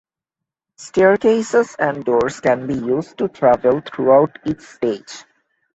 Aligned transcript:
Staircases 0.77 1.75
and 1.77 2.03
doors 2.03 2.39
can 2.39 2.65
be 2.65 2.73
used 2.73 3.19
to 3.19 3.27
travel 3.27 3.81
throughout 3.81 4.35
each 4.47 4.61
stage. 4.61 5.25